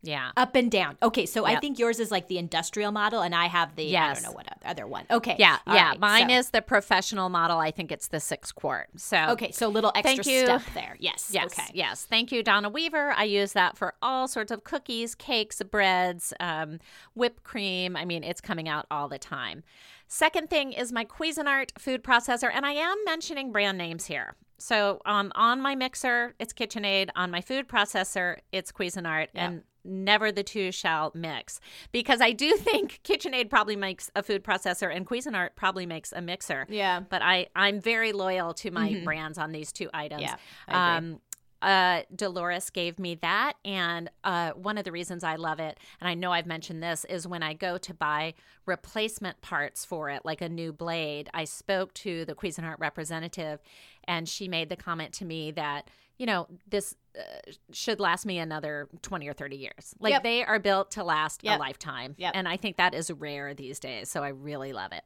[0.08, 0.32] Yeah.
[0.38, 0.98] Up and down.
[1.02, 1.58] Okay, so yep.
[1.58, 4.20] I think yours is like the industrial model and I have the yes.
[4.20, 5.06] I don't know what other one.
[5.10, 5.36] Okay.
[5.40, 5.58] Yeah.
[5.68, 5.90] yeah.
[5.90, 6.36] Right, Mine so.
[6.36, 7.58] is the professional model.
[7.58, 8.90] I think it's the 6 quart.
[8.98, 10.96] So Okay, so a little extra stuff there.
[11.00, 11.30] Yes.
[11.34, 11.46] Yes.
[11.48, 11.72] Okay.
[11.74, 12.06] Yes.
[12.06, 13.12] Thank you Donna Weaver.
[13.12, 16.80] I use that for all sorts of cookies, cakes, breads, um,
[17.16, 17.96] whipped cream.
[17.96, 19.64] I mean, it's coming out all the time.
[20.08, 24.36] Second thing is my Cuisinart food processor and I am mentioning brand names here.
[24.58, 27.10] So um, on my mixer, it's KitchenAid.
[27.15, 29.28] On my food processor, it's Cuisinart.
[29.34, 31.60] And never the two shall mix
[31.91, 36.22] because I do think KitchenAid probably makes a food processor and Cuisinart probably makes a
[36.22, 36.65] mixer.
[36.70, 37.02] Yeah.
[37.02, 39.04] But I I'm very loyal to my mm-hmm.
[39.04, 40.24] brands on these two items.
[40.24, 40.36] Yeah.
[40.68, 41.20] Um
[41.62, 43.54] uh, Dolores gave me that.
[43.63, 47.06] And uh, one of the reasons I love it, and I know I've mentioned this,
[47.06, 48.34] is when I go to buy
[48.65, 51.30] replacement parts for it, like a new blade.
[51.34, 53.62] I spoke to the Cuisinart representative,
[54.06, 58.39] and she made the comment to me that you know, this uh, should last me
[58.39, 59.93] another 20 or 30 years.
[59.99, 60.23] Like yep.
[60.23, 61.58] they are built to last yep.
[61.58, 62.15] a lifetime.
[62.17, 62.34] Yep.
[62.36, 64.10] And I think that is rare these days.
[64.10, 65.04] So I really love it.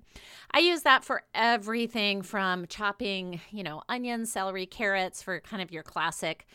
[0.51, 5.71] I use that for everything from chopping, you know, onions, celery, carrots for kind of
[5.71, 6.47] your classic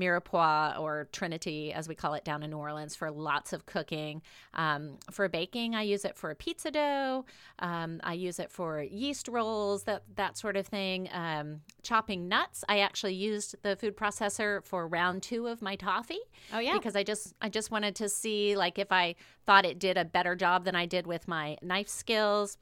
[0.00, 4.22] mirepoix or Trinity, as we call it down in New Orleans, for lots of cooking.
[4.54, 7.24] Um, for baking, I use it for a pizza dough.
[7.58, 11.08] Um, I use it for yeast rolls, that that sort of thing.
[11.12, 16.20] Um, chopping nuts, I actually used the food processor for round two of my toffee.
[16.52, 19.14] Oh yeah, because I just I just wanted to see like if I
[19.46, 22.56] thought it did a better job than I did with my knife skills.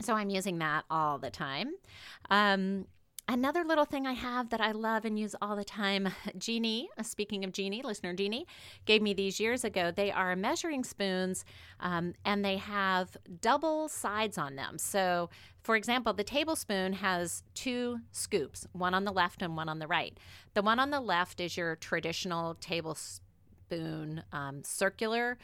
[0.00, 1.74] So I'm using that all the time.
[2.30, 2.86] Um,
[3.28, 6.08] Another little thing I have that I love and use all the time,
[6.38, 8.46] Jeannie, uh, speaking of Jeannie, listener Jeannie,
[8.84, 9.90] gave me these years ago.
[9.90, 11.44] They are measuring spoons
[11.80, 14.76] um, and they have double sides on them.
[14.76, 15.30] So,
[15.62, 19.86] for example, the tablespoon has two scoops, one on the left and one on the
[19.86, 20.18] right.
[20.54, 25.38] The one on the left is your traditional tablespoon um, circular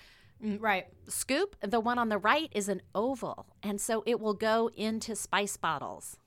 [0.45, 1.55] mm, right scoop.
[1.61, 5.57] The one on the right is an oval, and so it will go into spice
[5.57, 6.19] bottles.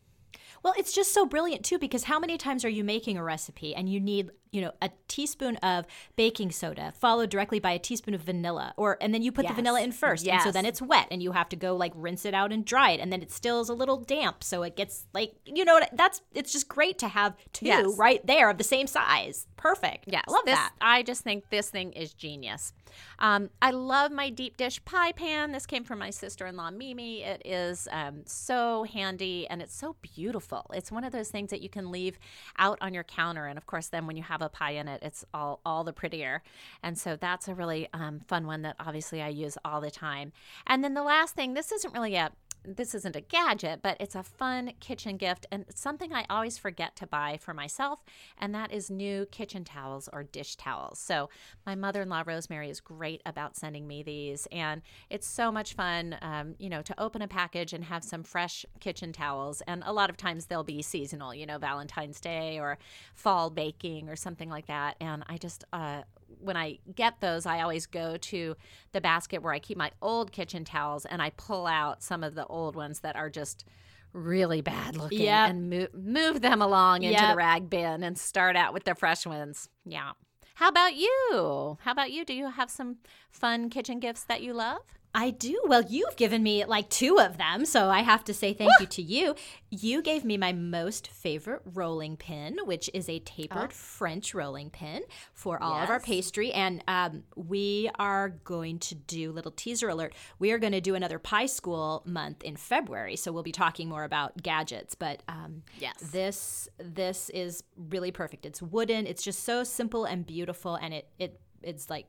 [0.63, 3.73] Well, it's just so brilliant too because how many times are you making a recipe
[3.75, 5.85] and you need, you know, a teaspoon of
[6.15, 9.51] baking soda followed directly by a teaspoon of vanilla or and then you put yes.
[9.51, 10.33] the vanilla in first yes.
[10.33, 12.65] and so then it's wet and you have to go like rinse it out and
[12.65, 15.65] dry it and then it still is a little damp so it gets like you
[15.65, 17.97] know that's it's just great to have two yes.
[17.97, 19.47] right there of the same size.
[19.57, 20.05] Perfect.
[20.07, 20.73] Yeah, I love this, that.
[20.81, 22.73] I just think this thing is genius.
[23.19, 25.51] Um, I love my deep dish pie pan.
[25.51, 27.23] This came from my sister in law, Mimi.
[27.23, 30.69] It is um, so handy and it's so beautiful.
[30.73, 32.19] It's one of those things that you can leave
[32.57, 33.45] out on your counter.
[33.45, 35.93] And of course, then when you have a pie in it, it's all, all the
[35.93, 36.41] prettier.
[36.83, 40.31] And so that's a really um, fun one that obviously I use all the time.
[40.67, 42.31] And then the last thing, this isn't really a
[42.63, 46.95] this isn't a gadget, but it's a fun kitchen gift and something I always forget
[46.97, 48.03] to buy for myself,
[48.37, 50.99] and that is new kitchen towels or dish towels.
[50.99, 51.29] So,
[51.65, 55.73] my mother in law, Rosemary, is great about sending me these, and it's so much
[55.73, 59.61] fun, um, you know, to open a package and have some fresh kitchen towels.
[59.67, 62.77] And a lot of times they'll be seasonal, you know, Valentine's Day or
[63.15, 64.97] fall baking or something like that.
[64.99, 66.03] And I just, uh,
[66.39, 68.55] when I get those, I always go to
[68.91, 72.35] the basket where I keep my old kitchen towels and I pull out some of
[72.35, 73.65] the old ones that are just
[74.13, 75.49] really bad looking yep.
[75.49, 77.31] and move, move them along into yep.
[77.31, 79.69] the rag bin and start out with the fresh ones.
[79.85, 80.11] Yeah.
[80.55, 81.77] How about you?
[81.81, 82.25] How about you?
[82.25, 82.97] Do you have some
[83.31, 84.81] fun kitchen gifts that you love?
[85.13, 85.61] I do.
[85.65, 88.85] Well, you've given me like two of them, so I have to say thank you
[88.85, 89.35] to you.
[89.69, 93.73] You gave me my most favorite rolling pin, which is a tapered oh.
[93.73, 95.83] French rolling pin for all yes.
[95.83, 96.53] of our pastry.
[96.53, 100.13] And um, we are going to do little teaser alert.
[100.39, 103.89] We are going to do another pie school month in February, so we'll be talking
[103.89, 104.95] more about gadgets.
[104.95, 108.45] But um, yes, this this is really perfect.
[108.45, 109.05] It's wooden.
[109.07, 112.05] It's just so simple and beautiful, and it it it's like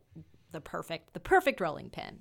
[0.53, 2.21] the perfect the perfect rolling pin.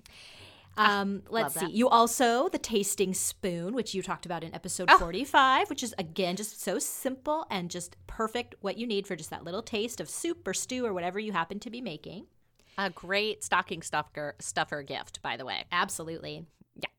[0.78, 1.70] Ah, um, let's see.
[1.70, 4.98] You also the tasting spoon, which you talked about in episode oh.
[4.98, 9.30] 45, which is again just so simple and just perfect what you need for just
[9.32, 12.28] that little taste of soup or stew or whatever you happen to be making.
[12.78, 15.66] A great stocking stuffer stuffer gift, by the way.
[15.72, 16.46] Absolutely.
[16.76, 16.90] Yeah.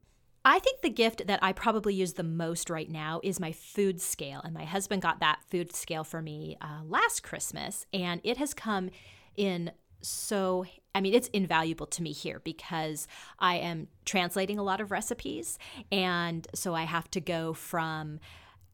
[0.45, 4.01] I think the gift that I probably use the most right now is my food
[4.01, 4.43] scale.
[4.45, 8.53] And my husband got that food scale for me uh, last Christmas, and it has
[8.53, 8.91] come
[9.35, 13.07] in so I mean, it's invaluable to me here because
[13.39, 15.59] I am translating a lot of recipes.
[15.91, 18.21] And so I have to go from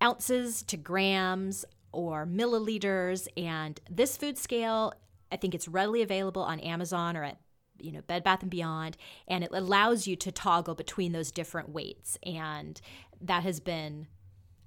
[0.02, 3.28] ounces to grams or milliliters.
[3.36, 4.92] And this food scale,
[5.30, 7.38] I think it's readily available on Amazon or at
[7.80, 8.96] you know bed bath and beyond
[9.28, 12.80] and it allows you to toggle between those different weights and
[13.20, 14.08] that has been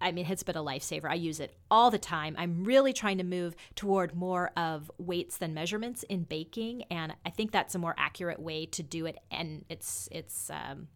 [0.01, 1.09] I mean, it's been a lifesaver.
[1.09, 2.35] I use it all the time.
[2.37, 7.29] I'm really trying to move toward more of weights than measurements in baking, and I
[7.29, 9.17] think that's a more accurate way to do it.
[9.29, 10.87] And it's it's um,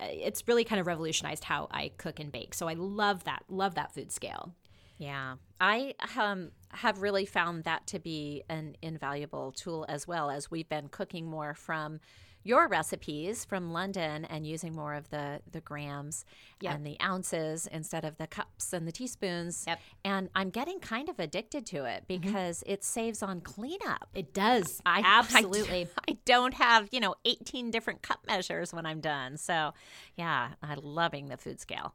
[0.00, 2.54] it's really kind of revolutionized how I cook and bake.
[2.54, 3.42] So I love that.
[3.48, 4.54] Love that food scale.
[4.98, 10.50] Yeah, I um, have really found that to be an invaluable tool as well as
[10.50, 11.98] we've been cooking more from
[12.44, 16.24] your recipes from London and using more of the the grams
[16.60, 16.74] yep.
[16.74, 19.64] and the ounces instead of the cups and the teaspoons.
[19.66, 19.80] Yep.
[20.04, 22.20] And I'm getting kind of addicted to it mm-hmm.
[22.20, 22.72] because mm-hmm.
[22.72, 24.08] it saves on cleanup.
[24.14, 24.80] It does.
[24.86, 25.86] I absolutely.
[25.86, 29.36] I, I don't have, you know, 18 different cup measures when I'm done.
[29.36, 29.72] So,
[30.16, 31.94] yeah, I'm loving the food scale.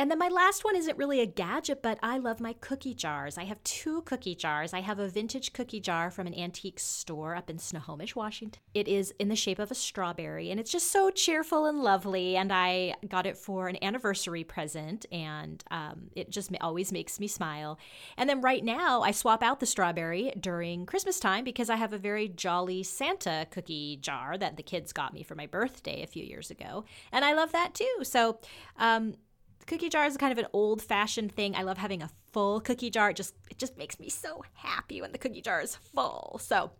[0.00, 3.36] And then my last one isn't really a gadget, but I love my cookie jars.
[3.36, 4.72] I have two cookie jars.
[4.72, 8.62] I have a vintage cookie jar from an antique store up in Snohomish, Washington.
[8.72, 12.34] It is in the shape of a strawberry, and it's just so cheerful and lovely.
[12.38, 17.26] And I got it for an anniversary present, and um, it just always makes me
[17.26, 17.78] smile.
[18.16, 21.92] And then right now, I swap out the strawberry during Christmas time because I have
[21.92, 26.06] a very jolly Santa cookie jar that the kids got me for my birthday a
[26.06, 27.96] few years ago, and I love that too.
[28.02, 28.38] So,
[28.78, 29.16] um,
[29.66, 31.54] cookie jar is kind of an old fashioned thing.
[31.54, 33.10] I love having a full cookie jar.
[33.10, 36.40] It just it just makes me so happy when the cookie jar is full.
[36.42, 36.70] So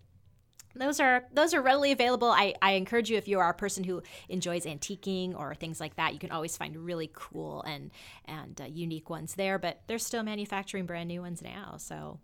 [0.75, 2.31] those are those are readily available.
[2.31, 5.97] I, I encourage you if you are a person who enjoys antiquing or things like
[5.97, 7.91] that, you can always find really cool and
[8.27, 9.59] and uh, unique ones there.
[9.59, 11.77] But they're still manufacturing brand new ones now.
[11.79, 12.21] So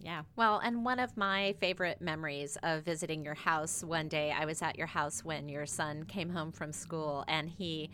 [0.00, 0.22] yeah.
[0.34, 4.60] Well, and one of my favorite memories of visiting your house one day, I was
[4.60, 7.90] at your house when your son came home from school and he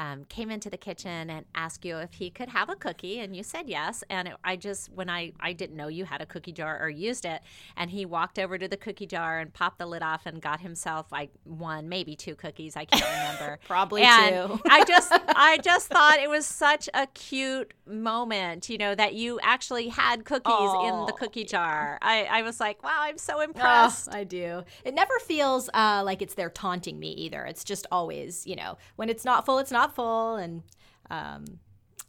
[0.00, 3.36] um, came into the kitchen and asked you if he could have a cookie, and
[3.36, 4.02] you said yes.
[4.08, 6.88] And it, I just, when I, I didn't know you had a cookie jar or
[6.88, 7.42] used it,
[7.76, 10.60] and he walked over to the cookie jar and popped the lid off and got
[10.60, 12.76] himself like one, maybe two cookies.
[12.76, 13.58] I can't remember.
[13.66, 14.60] Probably and two.
[14.70, 19.38] I just, I just thought it was such a cute moment, you know, that you
[19.42, 20.88] actually had cookies oh.
[20.88, 21.98] in the cookie jar.
[22.00, 24.08] I, I was like, wow, I'm so impressed.
[24.10, 24.62] Oh, I do.
[24.82, 27.44] It never feels uh, like it's they're taunting me either.
[27.44, 30.62] It's just always, you know, when it's not full, it's not thoughtful and
[31.10, 31.44] um,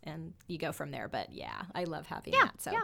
[0.04, 1.08] and you go from there.
[1.08, 2.62] But yeah, I love having yeah, that.
[2.62, 2.84] So yeah.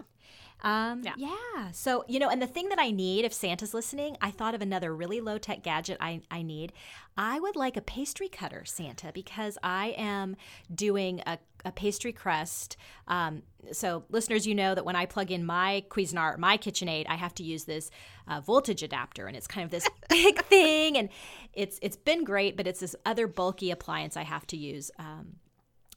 [0.61, 1.13] Um, yeah.
[1.17, 1.71] yeah.
[1.71, 4.61] So, you know, and the thing that I need, if Santa's listening, I thought of
[4.61, 6.73] another really low tech gadget I, I need.
[7.17, 10.35] I would like a pastry cutter, Santa, because I am
[10.73, 12.77] doing a, a pastry crust.
[13.07, 17.15] Um, so, listeners, you know that when I plug in my Cuisinart, my KitchenAid, I
[17.15, 17.89] have to use this
[18.27, 21.09] uh, voltage adapter, and it's kind of this big thing, and
[21.53, 24.91] it's it's been great, but it's this other bulky appliance I have to use.
[24.99, 25.37] Um,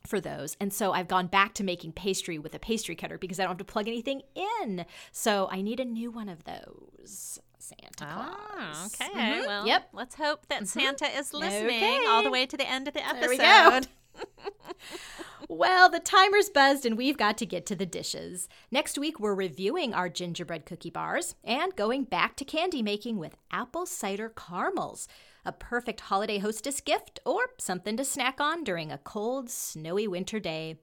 [0.06, 0.56] for those.
[0.60, 3.50] And so I've gone back to making pastry with a pastry cutter because I don't
[3.50, 4.84] have to plug anything in.
[5.12, 7.40] So I need a new one of those.
[7.58, 8.36] Santa Claus.
[8.36, 9.12] Ah, okay.
[9.12, 9.46] Mm-hmm.
[9.46, 9.88] Well, yep.
[9.92, 10.80] Let's hope that mm-hmm.
[10.80, 12.04] Santa is listening okay.
[12.08, 13.20] all the way to the end of the episode.
[13.20, 13.80] There we go.
[15.48, 18.48] well, the timer's buzzed and we've got to get to the dishes.
[18.70, 23.36] Next week, we're reviewing our gingerbread cookie bars and going back to candy making with
[23.50, 25.08] apple cider caramels
[25.44, 30.40] a perfect holiday hostess gift, or something to snack on during a cold, snowy winter
[30.40, 30.78] day.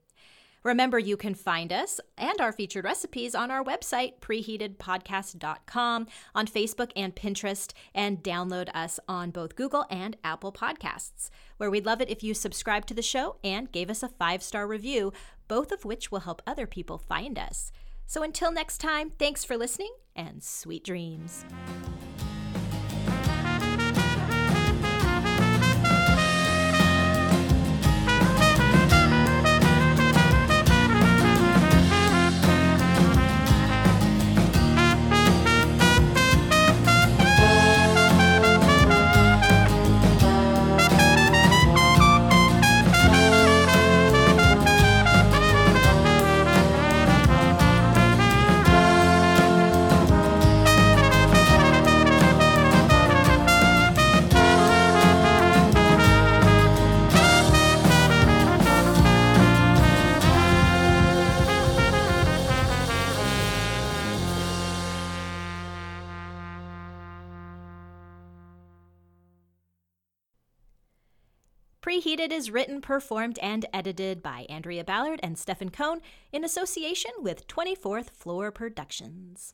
[0.63, 6.91] Remember, you can find us and our featured recipes on our website, preheatedpodcast.com, on Facebook
[6.95, 12.09] and Pinterest, and download us on both Google and Apple Podcasts, where we'd love it
[12.09, 15.13] if you subscribe to the show and gave us a five star review,
[15.47, 17.71] both of which will help other people find us.
[18.05, 21.45] So until next time, thanks for listening and sweet dreams.
[72.17, 76.01] Preheated is written, performed, and edited by Andrea Ballard and Stefan Cohn
[76.31, 79.53] in association with 24th Floor Productions.